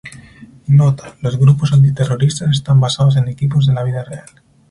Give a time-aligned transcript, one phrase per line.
[0.65, 4.25] Nota: Los grupos anti-terroristas están basados en equipos de la vida real.